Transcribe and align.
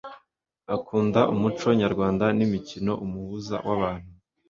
akunda 0.75 1.21
umuco 1.33 1.67
nyarwanda 1.81 2.25
n'imikino, 2.37 2.91
umuhuza 3.05 3.55
w'abantu 3.67 4.09